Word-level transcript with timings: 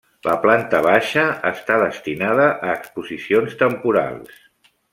La 0.27 0.35
planta 0.45 0.79
baixa 0.85 1.25
està 1.49 1.77
destinada 1.83 2.47
a 2.53 2.73
exposicions 2.79 3.55
temporals. 3.63 4.45